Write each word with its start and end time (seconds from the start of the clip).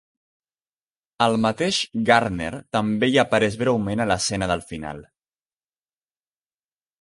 El 1.25 1.35
mateix 1.43 1.81
Gardner 2.07 2.49
també 2.77 3.09
hi 3.11 3.19
apareix 3.25 3.59
breument 3.65 4.03
a 4.07 4.09
l'escena 4.13 4.49
del 4.53 4.65
final. 4.71 5.05